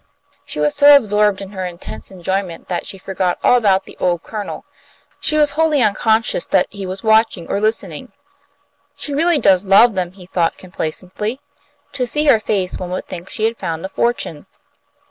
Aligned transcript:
She 0.45 0.59
was 0.59 0.73
so 0.73 0.95
absorbed 0.97 1.41
in 1.43 1.51
her 1.51 1.63
intense 1.63 2.09
enjoyment 2.09 2.69
that 2.69 2.87
she 2.87 2.97
forgot 2.97 3.37
all 3.43 3.55
about 3.55 3.83
the 3.85 3.95
old 3.99 4.23
Colonel. 4.23 4.65
She 5.19 5.37
was 5.37 5.51
wholly 5.51 5.83
unconscious 5.83 6.43
that 6.47 6.65
he 6.71 6.87
was 6.87 7.03
watching 7.03 7.47
or 7.47 7.61
listening. 7.61 8.11
"She 8.97 9.13
really 9.13 9.37
does 9.37 9.63
love 9.63 9.93
them," 9.93 10.13
he 10.13 10.25
thought, 10.25 10.57
complacently. 10.57 11.39
"To 11.93 12.07
see 12.07 12.25
her 12.25 12.39
face 12.39 12.79
one 12.79 12.89
would 12.89 13.05
think 13.05 13.29
she 13.29 13.43
had 13.43 13.57
found 13.59 13.85
a 13.85 13.89
fortune." 13.89 14.47